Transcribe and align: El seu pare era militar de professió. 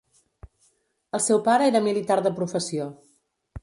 El 1.19 1.23
seu 1.27 1.43
pare 1.51 1.69
era 1.75 1.85
militar 1.91 2.19
de 2.29 2.37
professió. 2.43 2.93